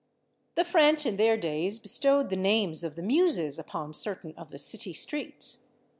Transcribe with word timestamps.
The 0.55 0.63
French, 0.63 1.05
in 1.05 1.17
their 1.17 1.37
days, 1.37 1.77
bestowed 1.77 2.31
the 2.31 2.35
names 2.35 2.83
of 2.83 2.95
the 2.95 3.03
Muses 3.03 3.59
upon 3.59 3.93
certain 3.93 4.33
of 4.35 4.49
the 4.49 4.57
city 4.57 4.93
streets. 4.93 5.67